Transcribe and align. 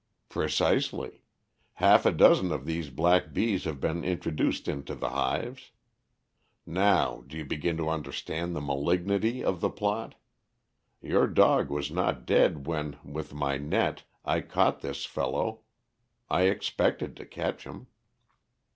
"Precisely. 0.29 1.21
Half 1.73 2.07
a 2.07 2.11
dozen 2.11 2.51
of 2.51 2.65
these 2.65 2.89
black 2.89 3.33
bees 3.33 3.65
have 3.65 3.79
been 3.79 4.03
introduced 4.03 4.67
into 4.67 4.95
the 4.95 5.11
hives. 5.11 5.73
Now, 6.65 7.21
do 7.27 7.37
you 7.37 7.45
begin 7.45 7.77
to 7.77 7.87
understand 7.87 8.55
the 8.55 8.61
malignity 8.65 9.43
of 9.43 9.59
the 9.61 9.69
plot? 9.69 10.15
Your 11.03 11.27
dog 11.27 11.69
was 11.69 11.91
not 11.91 12.25
dead 12.25 12.65
when, 12.65 12.97
with 13.03 13.31
my 13.35 13.57
net, 13.59 14.01
I 14.25 14.41
caught 14.41 14.79
this 14.81 15.05
fellow 15.05 15.59
I 16.31 16.45
expected 16.47 17.15
to 17.17 17.25
catch 17.27 17.65
him." 17.65 17.85